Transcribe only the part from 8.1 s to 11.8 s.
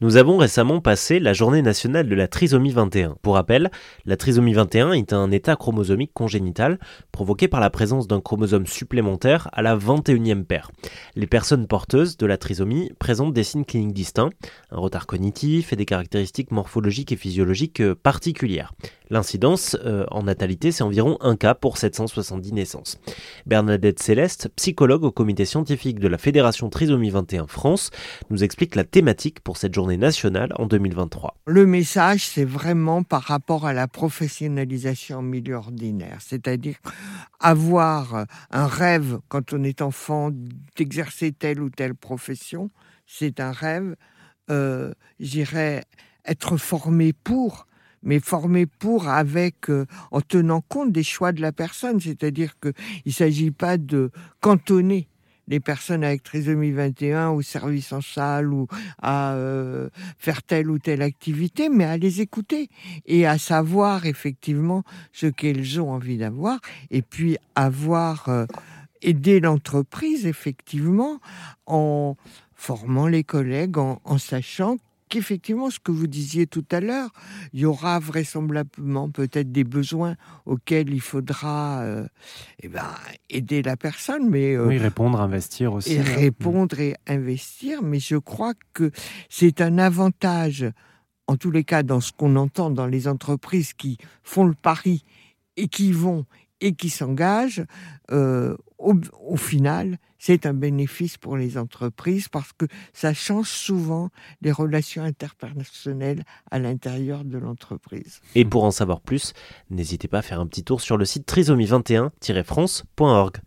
chromosome supplémentaire à la 21e paire. Les personnes